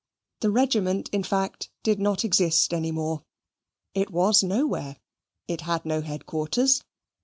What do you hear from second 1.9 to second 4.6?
not exist any more. It was